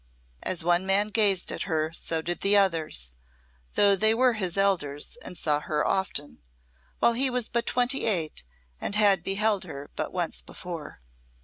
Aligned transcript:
As 0.41 0.63
one 0.63 0.87
man 0.87 1.09
gazed 1.09 1.51
at 1.51 1.65
her 1.69 1.93
so 1.93 2.23
did 2.23 2.39
the 2.41 2.57
others, 2.57 3.17
though 3.75 3.95
they 3.95 4.15
were 4.15 4.33
his 4.33 4.57
elders 4.57 5.15
and 5.21 5.37
saw 5.37 5.59
her 5.59 5.87
often, 5.87 6.39
while 6.97 7.13
he 7.13 7.29
was 7.29 7.47
but 7.47 7.67
twenty 7.67 8.05
eight 8.05 8.43
and 8.79 8.95
had 8.95 9.23
beheld 9.23 9.63
her 9.65 9.91
but 9.95 10.11
once 10.11 10.41
before. 10.41 11.01